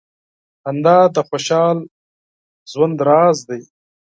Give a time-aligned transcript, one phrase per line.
[0.63, 1.77] •خندا د خوشال
[2.71, 3.61] ژوند راز دی.